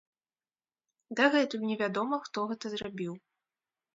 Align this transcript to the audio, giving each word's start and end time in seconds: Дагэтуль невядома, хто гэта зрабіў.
Дагэтуль 1.19 1.67
невядома, 1.71 2.15
хто 2.25 2.39
гэта 2.53 2.65
зрабіў. 2.75 3.13